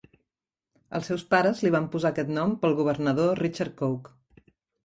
Els 0.99 1.09
seus 1.11 1.25
pares 1.33 1.61
li 1.65 1.71
van 1.77 1.85
posar 1.97 2.11
aquest 2.13 2.31
nom 2.39 2.57
pel 2.65 2.75
governador 2.81 3.41
Richard 3.47 3.77
Coke. 3.83 4.49